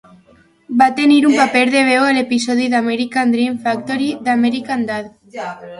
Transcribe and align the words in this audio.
Va 0.81 0.87
tenir 0.99 1.17
un 1.31 1.35
paper 1.41 1.61
de 1.75 1.83
veu 1.91 2.07
a 2.07 2.15
l'episodi 2.19 2.67
d'"American 2.75 3.37
Dream 3.39 3.61
Factory" 3.69 4.13
d'"American 4.27 4.89
Dad!". 4.93 5.17